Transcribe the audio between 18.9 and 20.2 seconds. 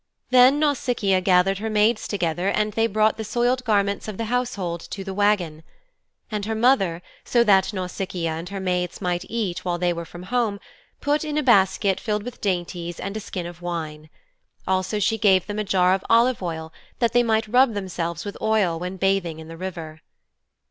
bathing in the river.